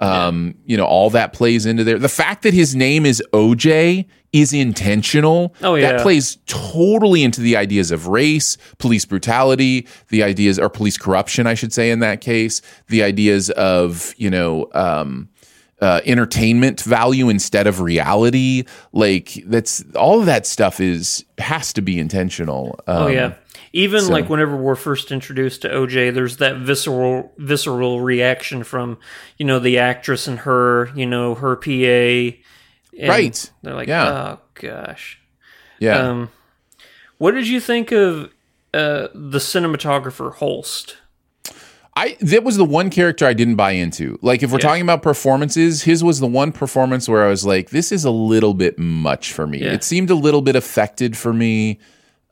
um 0.00 0.54
you 0.64 0.76
know 0.76 0.84
all 0.86 1.10
that 1.10 1.32
plays 1.32 1.66
into 1.66 1.84
there. 1.84 1.98
The 1.98 2.08
fact 2.08 2.42
that 2.42 2.54
his 2.54 2.74
name 2.74 3.04
is 3.04 3.22
oj 3.32 4.04
is 4.32 4.52
intentional. 4.52 5.54
Oh, 5.62 5.74
yeah. 5.74 5.92
that 5.92 6.02
plays 6.02 6.36
totally 6.46 7.24
into 7.24 7.40
the 7.40 7.56
ideas 7.56 7.90
of 7.90 8.06
race 8.08 8.58
police 8.78 9.04
brutality 9.06 9.86
the 10.08 10.22
ideas 10.22 10.58
or 10.58 10.68
police 10.68 10.98
corruption 10.98 11.46
i 11.46 11.54
should 11.54 11.72
say 11.72 11.90
in 11.90 12.00
that 12.00 12.20
case. 12.20 12.60
The 12.88 13.02
ideas 13.02 13.50
of 13.50 14.14
you 14.18 14.30
know 14.30 14.68
um 14.74 15.28
uh, 15.80 16.00
entertainment 16.04 16.80
value 16.80 17.28
instead 17.28 17.68
of 17.68 17.80
reality. 17.80 18.64
Like 18.92 19.44
that's 19.46 19.84
all 19.94 20.18
of 20.18 20.26
that 20.26 20.44
stuff 20.44 20.80
is 20.80 21.24
has 21.38 21.72
to 21.74 21.82
be 21.82 21.98
intentional. 22.00 22.80
Um, 22.88 23.02
Oh 23.04 23.06
yeah. 23.06 23.34
Even 23.72 24.00
so- 24.02 24.12
like 24.12 24.28
whenever 24.28 24.56
we're 24.56 24.74
first 24.74 25.12
introduced 25.12 25.62
to 25.62 25.68
OJ, 25.68 26.10
there's 26.14 26.38
that 26.38 26.56
visceral 26.58 27.32
visceral 27.38 28.00
reaction 28.00 28.64
from 28.64 28.98
you 29.36 29.44
know 29.46 29.58
the 29.58 29.78
actress 29.78 30.26
and 30.26 30.40
her, 30.40 30.90
you 30.94 31.06
know 31.06 31.34
her 31.34 31.56
PA. 31.56 32.36
and 32.98 33.08
Right. 33.08 33.50
They're 33.62 33.74
like, 33.74 33.88
Yeah. 33.88 34.36
oh 34.36 34.40
gosh. 34.54 35.18
yeah 35.78 36.08
Um, 36.08 36.30
what 37.18 37.32
did 37.32 37.46
you 37.48 37.60
think 37.60 37.92
of 37.92 38.30
uh, 38.74 39.08
the 39.14 39.38
cinematographer 39.38 40.34
Holst? 40.34 40.96
I 41.96 42.16
that 42.20 42.44
was 42.44 42.56
the 42.56 42.64
one 42.64 42.90
character 42.90 43.26
I 43.26 43.32
didn't 43.32 43.56
buy 43.56 43.72
into. 43.72 44.18
Like 44.22 44.42
if 44.44 44.52
we're 44.52 44.58
talking 44.58 44.82
about 44.82 45.02
performances, 45.02 45.82
his 45.82 46.04
was 46.04 46.20
the 46.20 46.28
one 46.28 46.52
performance 46.52 47.08
where 47.08 47.24
I 47.24 47.28
was 47.28 47.44
like, 47.44 47.70
this 47.70 47.90
is 47.90 48.04
a 48.04 48.10
little 48.10 48.54
bit 48.54 48.78
much 48.78 49.32
for 49.32 49.46
me. 49.48 49.58
Yeah. 49.58 49.72
It 49.72 49.82
seemed 49.82 50.08
a 50.10 50.14
little 50.14 50.40
bit 50.42 50.54
affected 50.54 51.16
for 51.16 51.32
me. 51.32 51.80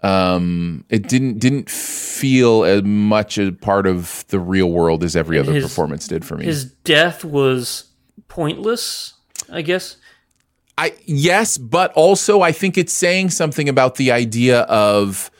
Um, 0.02 0.84
it 0.88 1.08
didn't 1.08 1.38
didn't 1.38 1.70
feel 1.70 2.64
as 2.64 2.82
much 2.82 3.38
a 3.38 3.52
part 3.52 3.86
of 3.86 4.24
the 4.28 4.38
real 4.38 4.70
world 4.70 5.02
as 5.02 5.16
every 5.16 5.38
other 5.38 5.52
his- 5.52 5.64
performance 5.64 6.06
did 6.06 6.24
for 6.24 6.36
me. 6.36 6.44
His 6.44 6.66
death 6.66 7.24
was 7.24 7.84
pointless, 8.28 9.14
I 9.50 9.62
guess. 9.62 9.96
I 10.78 10.94
yes, 11.06 11.56
but 11.56 11.92
also 11.94 12.42
I 12.42 12.52
think 12.52 12.76
it's 12.76 12.92
saying 12.92 13.30
something 13.30 13.68
about 13.68 13.94
the 13.96 14.12
idea 14.12 14.60
of 14.62 15.30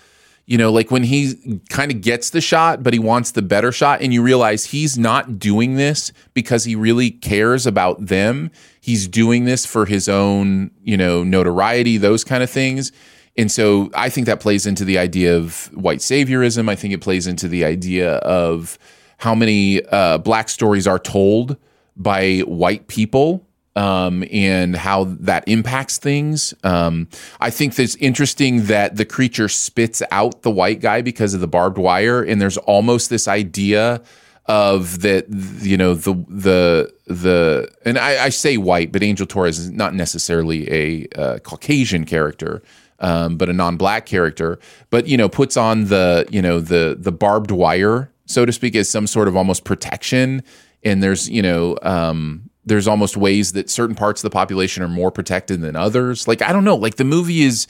you 0.46 0.56
know, 0.56 0.70
like 0.70 0.92
when 0.92 1.02
he 1.02 1.60
kind 1.70 1.90
of 1.90 2.00
gets 2.00 2.30
the 2.30 2.40
shot, 2.40 2.84
but 2.84 2.92
he 2.92 3.00
wants 3.00 3.32
the 3.32 3.42
better 3.42 3.72
shot, 3.72 4.00
and 4.00 4.14
you 4.14 4.22
realize 4.22 4.64
he's 4.64 4.96
not 4.96 5.40
doing 5.40 5.74
this 5.74 6.12
because 6.34 6.62
he 6.62 6.76
really 6.76 7.10
cares 7.10 7.66
about 7.66 8.06
them. 8.06 8.52
He's 8.80 9.08
doing 9.08 9.44
this 9.44 9.66
for 9.66 9.86
his 9.86 10.08
own, 10.08 10.70
you 10.84 10.96
know, 10.96 11.24
notoriety, 11.24 11.98
those 11.98 12.22
kind 12.22 12.44
of 12.44 12.50
things. 12.50 12.92
And 13.38 13.52
so 13.52 13.90
I 13.94 14.08
think 14.08 14.26
that 14.26 14.40
plays 14.40 14.66
into 14.66 14.84
the 14.84 14.98
idea 14.98 15.36
of 15.36 15.70
white 15.74 15.98
saviorism. 15.98 16.70
I 16.70 16.76
think 16.76 16.94
it 16.94 17.00
plays 17.00 17.26
into 17.26 17.48
the 17.48 17.64
idea 17.64 18.16
of 18.16 18.78
how 19.18 19.34
many 19.34 19.82
uh, 19.86 20.18
black 20.18 20.48
stories 20.48 20.86
are 20.86 20.98
told 20.98 21.56
by 21.96 22.40
white 22.40 22.88
people 22.88 23.46
um, 23.76 24.24
and 24.32 24.74
how 24.74 25.04
that 25.04 25.44
impacts 25.46 25.98
things. 25.98 26.54
Um, 26.64 27.08
I 27.40 27.50
think 27.50 27.78
it's 27.78 27.94
interesting 27.96 28.64
that 28.64 28.96
the 28.96 29.04
creature 29.04 29.48
spits 29.48 30.02
out 30.10 30.42
the 30.42 30.50
white 30.50 30.80
guy 30.80 31.02
because 31.02 31.34
of 31.34 31.40
the 31.40 31.46
barbed 31.46 31.78
wire, 31.78 32.22
and 32.22 32.40
there's 32.40 32.56
almost 32.56 33.10
this 33.10 33.28
idea 33.28 34.02
of 34.46 35.02
that 35.02 35.26
you 35.60 35.76
know 35.76 35.94
the 35.94 36.14
the 36.28 36.92
the 37.06 37.68
and 37.84 37.98
I, 37.98 38.24
I 38.24 38.28
say 38.30 38.56
white, 38.56 38.92
but 38.92 39.02
Angel 39.02 39.26
Torres 39.26 39.58
is 39.58 39.70
not 39.70 39.94
necessarily 39.94 40.72
a 40.72 41.06
uh, 41.16 41.38
Caucasian 41.40 42.04
character. 42.04 42.62
Um, 42.98 43.36
but 43.36 43.50
a 43.50 43.52
non-black 43.52 44.06
character, 44.06 44.58
but 44.88 45.06
you 45.06 45.18
know, 45.18 45.28
puts 45.28 45.56
on 45.58 45.86
the 45.86 46.26
you 46.30 46.40
know 46.40 46.60
the 46.60 46.96
the 46.98 47.12
barbed 47.12 47.50
wire, 47.50 48.10
so 48.24 48.46
to 48.46 48.52
speak, 48.52 48.74
as 48.74 48.88
some 48.88 49.06
sort 49.06 49.28
of 49.28 49.36
almost 49.36 49.64
protection. 49.64 50.42
And 50.82 51.02
there's 51.02 51.28
you 51.28 51.42
know 51.42 51.76
um, 51.82 52.48
there's 52.64 52.88
almost 52.88 53.16
ways 53.16 53.52
that 53.52 53.68
certain 53.68 53.94
parts 53.94 54.24
of 54.24 54.30
the 54.30 54.34
population 54.34 54.82
are 54.82 54.88
more 54.88 55.10
protected 55.10 55.60
than 55.60 55.76
others. 55.76 56.26
Like 56.26 56.40
I 56.40 56.52
don't 56.52 56.64
know, 56.64 56.76
like 56.76 56.96
the 56.96 57.04
movie 57.04 57.42
is 57.42 57.66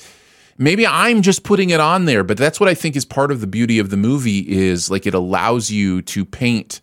maybe 0.59 0.87
I'm 0.87 1.23
just 1.23 1.43
putting 1.43 1.71
it 1.71 1.81
on 1.81 2.05
there, 2.05 2.23
but 2.23 2.37
that's 2.37 2.61
what 2.61 2.69
I 2.69 2.75
think 2.75 2.95
is 2.95 3.05
part 3.05 3.31
of 3.33 3.41
the 3.41 3.47
beauty 3.47 3.79
of 3.79 3.91
the 3.91 3.97
movie 3.97 4.41
is 4.49 4.91
like 4.91 5.07
it 5.07 5.15
allows 5.15 5.71
you 5.71 6.03
to 6.03 6.25
paint 6.25 6.81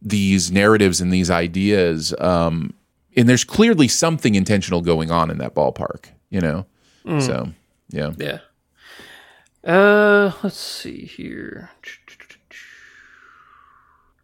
these 0.00 0.52
narratives 0.52 1.00
and 1.00 1.12
these 1.12 1.30
ideas. 1.30 2.14
Um, 2.20 2.74
and 3.16 3.28
there's 3.28 3.44
clearly 3.44 3.88
something 3.88 4.34
intentional 4.36 4.80
going 4.80 5.10
on 5.10 5.30
in 5.30 5.38
that 5.38 5.54
ballpark, 5.54 6.06
you 6.30 6.40
know? 6.40 6.66
So, 7.20 7.52
yeah. 7.90 8.12
Yeah. 8.16 8.38
Uh, 9.64 10.32
let's 10.42 10.58
see 10.58 11.04
here. 11.04 11.70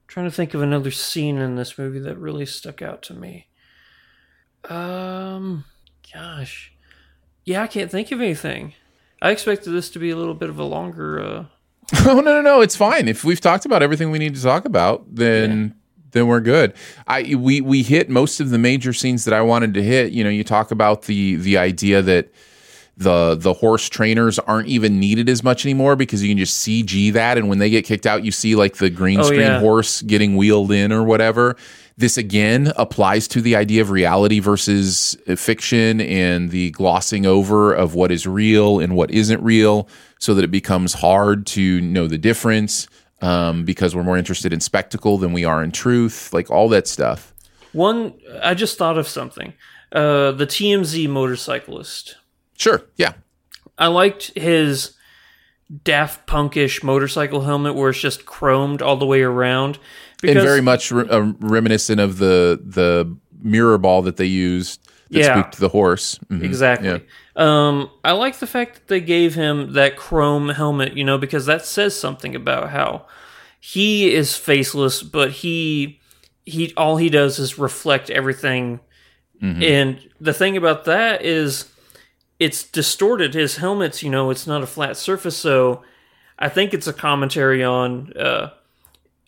Trying 0.07 0.27
to 0.27 0.33
think 0.35 0.55
of 0.55 0.63
another 0.63 0.93
scene 0.93 1.39
in 1.39 1.57
this 1.57 1.77
movie 1.77 1.99
that 1.99 2.17
really 2.17 2.47
stuck 2.47 2.81
out 2.83 3.03
to 3.03 3.15
me. 3.15 3.49
Um, 4.69 5.65
gosh, 6.13 6.73
yeah, 7.45 7.63
I 7.63 7.67
can't 7.67 7.91
think 7.91 8.13
of 8.13 8.21
anything. 8.21 8.75
I 9.21 9.31
expected 9.31 9.71
this 9.71 9.91
to 9.91 9.99
be 9.99 10.11
a 10.11 10.17
little 10.17 10.35
bit 10.35 10.49
of 10.49 10.59
a 10.59 10.65
longer. 10.65 11.21
Uh... 11.21 11.45
oh 12.07 12.21
no, 12.21 12.23
no, 12.23 12.41
no! 12.41 12.61
It's 12.61 12.77
fine. 12.77 13.09
If 13.09 13.25
we've 13.25 13.41
talked 13.41 13.67
about 13.67 13.83
everything 13.83 14.11
we 14.11 14.19
need 14.19 14.37
to 14.37 14.43
talk 14.43 14.65
about, 14.65 15.05
then 15.13 15.75
then 16.13 16.29
we're 16.29 16.41
good. 16.41 16.75
I 17.07 17.35
we 17.35 17.61
we 17.61 17.83
hit 17.83 18.09
most 18.09 18.41
of 18.41 18.51
the 18.51 18.59
major 18.59 18.93
scenes 18.93 19.25
that 19.25 19.35
I 19.35 19.43
wanted 19.43 19.75
to 19.75 19.83
hit. 19.83 20.13
You 20.13 20.25
know, 20.25 20.31
you 20.31 20.45
talk 20.45 20.71
about 20.71 21.03
the 21.03 21.35
the 21.37 21.59
idea 21.59 22.01
that 22.03 22.33
the 22.97 23.35
the 23.35 23.53
horse 23.53 23.89
trainers 23.89 24.39
aren't 24.39 24.69
even 24.69 25.01
needed 25.01 25.29
as 25.29 25.43
much 25.43 25.65
anymore 25.67 25.97
because 25.97 26.23
you 26.23 26.29
can 26.31 26.39
just 26.39 26.67
CG 26.67 27.13
that, 27.13 27.37
and 27.39 27.49
when 27.49 27.59
they 27.59 27.71
get 27.71 27.85
kicked 27.85 28.07
out, 28.07 28.25
you 28.25 28.31
see 28.31 28.55
like 28.55 28.77
the 28.77 28.91
green 28.91 29.21
Oh, 29.21 29.25
screen 29.25 29.41
yeah. 29.41 29.61
horse 29.61 30.03
getting 30.03 30.37
wheeled 30.37 30.71
in 30.73 30.93
or 30.93 31.03
whatever. 31.03 31.57
This 31.97 32.17
again 32.17 32.73
applies 32.77 33.29
to 33.29 33.41
the 33.41 33.55
idea 33.55 33.81
of 33.81 33.91
reality 33.91 34.41
versus 34.41 35.17
fiction 35.37 36.01
and 36.01 36.51
the 36.51 36.71
glossing 36.73 37.25
over 37.25 37.73
of 37.73 37.95
what 37.95 38.11
is 38.11 38.27
real 38.27 38.81
and 38.81 38.97
what 38.97 39.11
isn't 39.13 39.41
real, 39.43 39.89
so 40.19 40.35
that 40.35 40.45
it 40.45 40.51
becomes 40.51 40.95
hard 40.95 41.47
to 41.49 41.81
know 41.81 42.09
the 42.09 42.19
difference 42.19 42.89
um, 43.23 43.65
because 43.65 43.95
we're 43.95 44.03
more 44.03 44.17
interested 44.19 44.53
in 44.53 44.59
spectacle 44.61 45.19
than 45.19 45.33
we 45.33 45.45
are 45.45 45.63
in 45.63 45.71
truth, 45.71 46.33
like 46.33 46.51
all 46.51 46.69
that 46.69 46.89
stuff. 46.89 47.33
One, 47.73 48.15
I 48.43 48.55
just 48.55 48.77
thought 48.77 48.99
of 48.99 49.07
something. 49.09 49.53
Uh, 49.93 50.33
the 50.33 50.47
TMZ 50.47 51.09
motorcyclist. 51.09 52.17
Sure, 52.57 52.83
yeah, 52.97 53.13
I 53.79 53.89
liked 53.89 54.33
his 54.37 54.93
Daft 55.83 56.27
Punkish 56.27 56.83
motorcycle 56.85 57.41
helmet 57.43 57.75
where 57.75 57.91
it's 57.91 58.01
just 58.01 58.27
chromed 58.27 58.83
all 58.83 58.97
the 58.97 59.07
way 59.07 59.23
around. 59.23 59.79
and 60.23 60.35
very 60.41 60.61
much 60.63 60.91
re- 60.91 61.09
uh, 61.09 61.33
reminiscent 61.41 62.01
of 62.01 62.19
the 62.19 62.59
the 62.65 63.15
mirror 63.43 63.77
ball 63.77 64.01
that 64.03 64.17
they 64.17 64.25
used 64.27 64.81
that 65.11 65.19
Yeah. 65.19 65.35
spooked 65.39 65.59
the 65.59 65.69
horse. 65.69 66.19
Mhm. 66.33 66.43
Exactly. 66.43 66.89
Yeah. 66.89 66.99
Um, 67.37 67.91
I 68.05 68.13
like 68.13 68.39
the 68.39 68.47
fact 68.47 68.75
that 68.77 68.89
they 68.89 69.01
gave 69.01 69.35
him 69.35 69.75
that 69.75 69.97
chrome 69.97 70.49
helmet, 70.51 70.97
you 70.97 71.05
know, 71.05 71.19
because 71.19 71.45
that 71.47 71.67
says 71.67 71.95
something 71.99 72.35
about 72.35 72.71
how 72.71 73.05
he 73.61 74.15
is 74.15 74.35
faceless, 74.37 75.03
but 75.03 75.31
he 75.31 76.01
he 76.47 76.73
all 76.77 76.97
he 76.99 77.11
does 77.11 77.39
is 77.39 77.59
reflect 77.59 78.09
everything. 78.11 78.81
Mm-hmm. 79.43 79.63
And 79.63 79.99
the 80.21 80.33
thing 80.33 80.57
about 80.57 80.85
that 80.87 81.23
is 81.23 81.67
it's 82.39 82.63
distorted. 82.65 83.35
His 83.35 83.57
helmet's, 83.57 84.03
you 84.03 84.11
know, 84.11 84.31
it's 84.31 84.47
not 84.47 84.63
a 84.63 84.67
flat 84.67 84.97
surface, 84.97 85.37
so 85.37 85.83
I 86.39 86.49
think 86.49 86.75
it's 86.75 86.87
a 86.87 86.93
commentary 86.93 87.63
on 87.65 88.13
uh, 88.19 88.51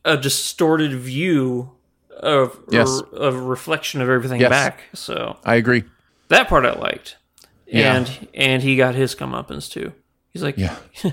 a 0.04 0.16
distorted 0.16 0.92
view 0.94 1.70
of 2.10 2.58
Yes. 2.70 2.88
or, 3.12 3.18
of 3.18 3.34
a 3.36 3.40
reflection 3.42 4.00
of 4.00 4.08
everything 4.08 4.40
Yes. 4.40 4.50
back. 4.50 4.80
So 4.94 5.36
I 5.44 5.56
agree. 5.56 5.84
that 6.28 6.48
part 6.48 6.64
I 6.64 6.72
liked. 6.72 7.16
Yeah. 7.66 7.96
And 7.96 8.28
and 8.34 8.62
he 8.62 8.76
got 8.76 8.94
his 8.94 9.14
comeuppance 9.14 9.70
too. 9.70 9.92
He's 10.32 10.42
like 10.42 10.56
Yeah. 10.56 10.76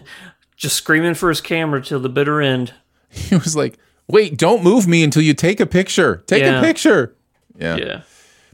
just 0.56 0.76
screaming 0.76 1.14
for 1.16 1.30
his 1.30 1.42
camera 1.42 1.82
till 1.82 2.00
the 2.00 2.10
bitter 2.10 2.42
end. 2.42 2.74
He 3.10 3.36
was 3.36 3.56
like, 3.56 3.78
"Wait, 4.08 4.38
don't 4.38 4.64
move 4.64 4.88
me 4.88 5.04
until 5.04 5.22
you 5.22 5.34
take 5.36 5.60
a 5.60 5.66
picture. 5.68 6.24
Take 6.26 6.42
Yeah. 6.44 6.60
a 6.60 6.62
picture." 6.64 7.16
Yeah. 7.60 7.76
Yeah. 7.78 8.02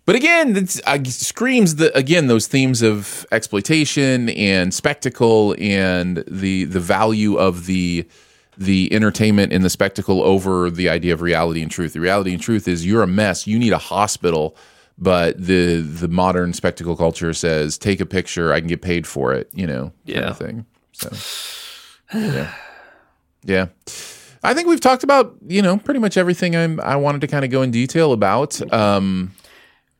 But 0.10 0.16
again, 0.16 0.56
it's, 0.58 0.82
uh, 0.88 0.98
screams 1.04 1.75
the 1.75 1.96
again 1.96 2.25
those 2.25 2.48
themes 2.48 2.82
of 2.82 3.28
exploitation 3.32 4.30
and 4.30 4.74
spectacle 4.74 5.56
and 5.60 6.24
the 6.28 6.63
the 6.63 6.80
value 6.80 7.36
of 7.36 7.68
the 7.68 8.08
the 8.58 8.92
entertainment 8.92 9.54
and 9.54 9.63
the 9.63 9.70
spectacle 9.70 10.24
over 10.24 10.72
the 10.72 10.89
idea 10.89 11.13
of 11.13 11.22
reality 11.22 11.62
and 11.62 11.70
truth. 11.70 11.94
The 11.94 12.00
reality 12.00 12.34
and 12.34 12.42
truth 12.42 12.68
is 12.68 12.88
you're 12.88 13.04
a 13.04 13.08
mess. 13.08 13.46
You 13.46 13.60
need 13.60 13.72
a 13.72 13.78
hospital. 13.78 14.58
But 14.98 15.38
the 15.39 15.82
the 15.82 16.08
modern 16.08 16.54
spectacle 16.54 16.95
culture 16.95 17.32
says, 17.32 17.78
take 17.78 18.02
a 18.02 18.06
picture. 18.08 18.52
I 18.52 18.62
can 18.62 18.67
get 18.67 18.82
paid 18.82 19.06
for 19.06 19.32
it. 19.34 19.52
You 19.54 19.67
know, 19.67 19.84
kind 19.84 19.93
Yeah. 20.08 20.30
of 20.32 20.39
thing. 20.39 20.65
So, 20.93 21.12
yeah, 22.17 22.52
yeah. 23.43 23.67
I 24.43 24.56
think 24.56 24.67
we've 24.67 24.82
talked 24.82 25.04
about 25.04 25.36
you 25.48 25.62
know 25.62 25.78
pretty 25.78 26.00
much 26.00 26.17
everything 26.17 26.56
I'm 26.56 26.80
I 26.80 26.95
wanted 26.95 27.22
to 27.22 27.28
kind 27.28 27.45
of 27.45 27.52
go 27.52 27.62
in 27.62 27.69
detail 27.69 28.12
about. 28.12 28.60
Um, 28.74 29.34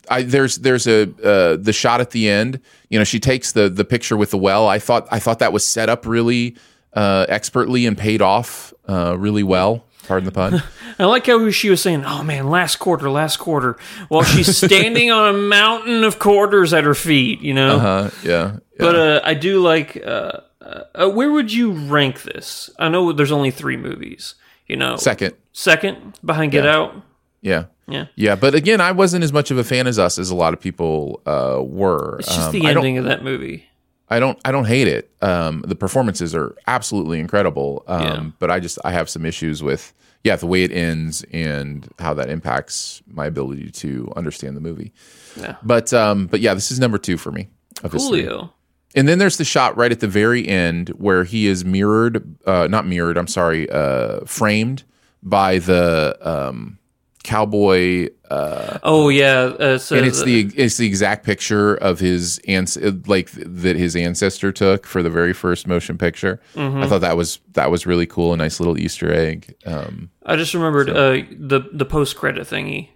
I 0.10 0.24
there's 0.24 0.58
there's 0.58 0.88
a 0.88 1.04
uh, 1.24 1.58
the 1.58 1.74
shot 1.74 2.02
at 2.02 2.12
the 2.12 2.30
end. 2.30 2.60
You 2.90 3.00
know, 3.00 3.06
she 3.06 3.20
takes 3.20 3.52
the 3.52 3.70
the 3.70 3.86
picture 3.86 4.18
with 4.18 4.32
the 4.32 4.38
well. 4.38 4.68
I 4.68 4.80
thought 4.80 5.08
I 5.12 5.20
thought 5.20 5.40
that 5.40 5.54
was 5.54 5.66
set 5.66 5.90
up 5.90 6.06
really 6.06 6.56
uh, 6.94 7.26
expertly 7.30 7.86
and 7.86 7.98
paid 7.98 8.22
off 8.22 8.74
uh, 8.88 9.18
really 9.18 9.44
well. 9.44 9.86
Pardon 10.08 10.26
the 10.26 10.32
pun. 10.32 10.64
I 11.00 11.06
like 11.06 11.28
how 11.28 11.50
she 11.52 11.70
was 11.70 11.82
saying, 11.82 12.04
"Oh 12.06 12.24
man, 12.24 12.50
last 12.50 12.78
quarter, 12.78 13.10
last 13.10 13.38
quarter," 13.38 13.78
while 14.08 14.24
she's 14.24 14.58
standing 14.58 15.12
on 15.12 15.36
a 15.36 15.38
mountain 15.38 16.04
of 16.04 16.18
quarters 16.18 16.74
at 16.74 16.84
her 16.84 16.96
feet. 16.96 17.42
You 17.42 17.54
know. 17.54 17.78
Uh, 17.78 18.10
yeah, 18.24 18.30
yeah. 18.32 18.58
But 18.80 18.96
uh, 18.96 19.22
I 19.24 19.36
do 19.36 19.62
like. 19.62 20.02
Uh, 20.04 20.42
uh, 20.62 21.10
where 21.10 21.32
would 21.32 21.52
you 21.52 21.72
rank 21.72 22.24
this? 22.24 22.70
I 22.78 22.90
know 22.90 23.12
there's 23.12 23.32
only 23.32 23.52
three 23.52 23.78
movies. 23.78 24.36
You 24.68 24.76
know, 24.76 24.98
second. 24.98 25.36
second 25.52 26.20
behind 26.24 26.52
Get 26.52 26.66
Out. 26.66 26.96
Yeah. 27.42 27.66
Yeah. 27.90 28.06
Yeah, 28.16 28.36
but 28.36 28.56
again, 28.56 28.82
I 28.82 28.92
wasn't 28.92 29.24
as 29.24 29.34
much 29.34 29.52
of 29.52 29.58
a 29.58 29.64
fan 29.64 29.88
as 29.88 29.98
us 30.00 30.18
as 30.20 30.30
a 30.30 30.36
lot 30.36 30.54
of 30.54 30.60
people 30.60 31.22
uh, 31.26 31.62
were. 31.64 32.18
It's 32.20 32.28
just 32.28 32.48
Um, 32.48 32.52
the 32.60 32.66
ending 32.68 32.98
of 32.98 33.06
that 33.06 33.24
movie. 33.24 33.66
I 34.10 34.20
don't 34.20 34.40
I 34.44 34.52
don't 34.52 34.66
hate 34.66 34.88
it. 34.88 35.12
Um, 35.22 35.64
the 35.68 35.76
performances 35.76 36.34
are 36.34 36.56
absolutely 36.68 37.20
incredible. 37.20 37.84
Um, 37.88 38.02
Yeah. 38.04 38.24
but 38.40 38.50
I 38.52 38.60
just 38.60 38.80
I 38.84 38.92
have 38.92 39.10
some 39.10 39.26
issues 39.26 39.62
with 39.62 39.94
yeah 40.24 40.36
the 40.36 40.48
way 40.48 40.64
it 40.64 40.72
ends 40.72 41.24
and 41.32 41.88
how 42.00 42.14
that 42.16 42.30
impacts 42.30 43.02
my 43.08 43.26
ability 43.28 43.70
to 43.72 44.12
understand 44.16 44.58
the 44.58 44.62
movie. 44.62 44.94
Yeah. 45.40 45.56
But 45.64 45.94
um, 45.94 46.26
but 46.28 46.40
yeah, 46.40 46.54
this 46.56 46.72
is 46.72 46.80
number 46.80 46.98
two 46.98 47.18
for 47.18 47.32
me. 47.32 47.50
of. 47.84 47.92
Julio. 47.92 48.52
And 48.96 49.08
then 49.08 49.20
there's 49.20 49.38
the 49.38 49.46
shot 49.46 49.78
right 49.78 49.92
at 49.92 50.00
the 50.00 50.08
very 50.08 50.48
end 50.48 50.90
where 50.98 51.24
he 51.24 51.46
is 51.46 51.64
mirrored, 51.64 52.36
uh, 52.48 52.68
not 52.68 52.88
mirrored. 52.88 53.18
I'm 53.20 53.28
sorry, 53.28 53.70
uh, 53.70 54.22
framed 54.26 54.84
by 55.22 55.60
the 55.60 56.18
um, 56.22 56.79
cowboy 57.24 58.10
Oh 58.32 59.10
yeah, 59.10 59.40
uh, 59.60 59.78
so 59.78 59.96
and 59.98 60.06
it's 60.06 60.22
the 60.24 60.52
it's 60.56 60.78
the 60.78 60.86
exact 60.86 61.26
picture 61.26 61.76
of 61.76 62.00
his 62.00 62.40
ans- 62.48 62.78
like 63.08 63.32
that 63.32 63.76
his 63.76 63.96
ancestor 63.96 64.52
took 64.52 64.86
for 64.86 65.02
the 65.02 65.10
very 65.10 65.34
first 65.34 65.68
motion 65.68 65.98
picture. 65.98 66.40
Mm-hmm. 66.56 66.84
I 66.84 66.88
thought 66.88 67.02
that 67.02 67.18
was 67.18 67.40
that 67.54 67.72
was 67.72 67.86
really 67.88 68.06
cool, 68.06 68.34
a 68.34 68.38
nice 68.38 68.60
little 68.60 68.78
Easter 68.78 69.12
egg. 69.12 69.56
Um, 69.66 70.12
I 70.26 70.36
just 70.36 70.54
remembered 70.54 70.90
uh, 70.90 71.24
the 71.32 71.62
the 71.74 71.86
post 71.86 72.16
credit 72.18 72.48
thingy. 72.48 72.90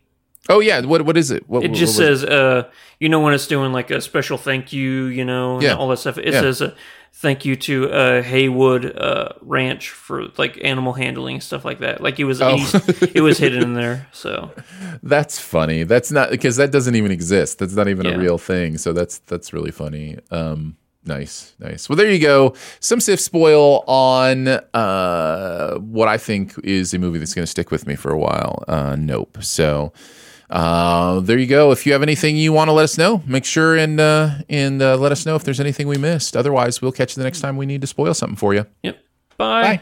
oh 0.49 0.59
yeah, 0.59 0.81
what 0.81 1.01
what 1.03 1.17
is 1.17 1.31
it? 1.31 1.49
What, 1.49 1.63
It 1.63 1.69
just 1.73 1.97
was 1.97 2.21
says, 2.21 2.23
uh, 2.23 2.69
you 2.99 3.09
know, 3.09 3.19
when 3.21 3.33
it's 3.33 3.47
doing 3.47 3.71
like 3.73 3.89
a 3.89 4.01
special 4.01 4.37
thank 4.37 4.71
you, 4.71 5.05
you 5.05 5.25
know, 5.25 5.55
and 5.55 5.63
Yeah. 5.63 5.75
all 5.75 5.87
that 5.89 5.97
stuff. 5.97 6.17
It 6.19 6.33
Yeah. 6.33 6.41
says 6.41 6.61
uh, 6.61 6.75
thank 7.15 7.45
you 7.45 7.55
to 7.55 7.89
uh, 7.89 8.21
Haywood 8.21 8.85
uh, 8.97 9.29
Ranch 9.41 9.89
for 9.91 10.25
like 10.37 10.59
animal 10.63 10.93
handling 10.93 11.35
and 11.35 11.43
stuff 11.43 11.63
like 11.63 11.79
that. 11.79 12.01
Like 12.01 12.19
it 12.19 12.25
was 12.25 12.41
Oh. 12.41 12.57
it 13.13 13.21
was 13.21 13.37
hidden 13.37 13.61
in 13.63 13.73
there. 13.75 14.07
So 14.11 14.51
That's 15.03 15.39
funny. 15.39 15.83
That's 15.83 16.11
not 16.11 16.29
because 16.31 16.57
that 16.57 16.71
doesn't 16.71 16.95
even 16.95 17.11
exist. 17.11 17.59
That's 17.59 17.75
not 17.75 17.87
even 17.87 18.05
Yeah. 18.05 18.13
a 18.13 18.17
real 18.19 18.37
thing. 18.37 18.77
So 18.77 18.93
that's 18.93 19.19
that's 19.19 19.53
really 19.53 19.71
funny. 19.71 20.17
Um, 20.31 20.75
nice, 21.05 21.53
nice. 21.59 21.87
Well, 21.89 21.95
there 21.97 22.09
you 22.11 22.19
go. 22.19 22.55
Some 22.79 22.99
Sif 22.99 23.19
spoil 23.19 23.83
on 23.87 24.47
uh, 24.73 25.75
what 25.79 26.07
I 26.07 26.17
think 26.17 26.53
is 26.63 26.93
a 26.93 26.99
movie 26.99 27.19
that's 27.19 27.33
going 27.33 27.43
to 27.43 27.51
stick 27.51 27.71
with 27.71 27.85
me 27.87 27.95
for 27.95 28.11
a 28.11 28.17
while. 28.17 28.63
Uh, 28.67 28.95
nope. 28.97 29.37
So. 29.41 29.93
Uh, 30.53 31.19
there 31.21 31.39
you 31.39 31.47
go. 31.47 31.71
If 31.71 31.87
you 31.87 31.93
have 31.93 32.03
anything 32.03 32.37
you 32.37 32.53
want 32.53 32.67
to 32.67 32.73
let 32.73 32.83
us 32.83 32.95
know, 32.95 33.23
make 33.25 33.43
sure 33.43 33.75
and 33.75 33.99
uh, 33.99 34.35
and 34.49 34.83
uh, 34.83 34.95
let 34.97 35.11
us 35.11 35.25
know 35.25 35.35
if 35.35 35.43
there's 35.43 35.59
anything 35.59 35.87
we 35.87 35.97
missed. 35.97 36.37
Otherwise, 36.37 36.79
we'll 36.79 36.91
catch 36.91 37.17
you 37.17 37.21
the 37.21 37.23
next 37.25 37.41
time 37.41 37.57
we 37.57 37.65
need 37.65 37.81
to 37.81 37.87
spoil 37.87 38.13
something 38.13 38.35
for 38.37 38.53
you. 38.53 38.67
yep. 38.83 39.03
Bye. 39.35 39.63
Bye. 39.63 39.81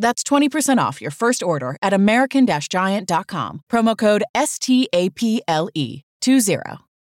That's 0.00 0.24
20% 0.24 0.78
off 0.78 1.00
your 1.00 1.12
first 1.12 1.42
order 1.42 1.76
at 1.80 1.92
American 1.92 2.46
Giant.com, 2.68 3.60
promo 3.70 3.96
code 3.96 4.24
S 4.34 4.58
T 4.58 4.88
A 4.92 5.10
P 5.10 5.42
L 5.46 5.68
E 5.74 6.02
20. 6.20 6.89